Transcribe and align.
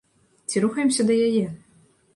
Ці 0.53 0.63
рухаемся 0.65 1.07
да 1.11 1.21
яе? 1.29 1.47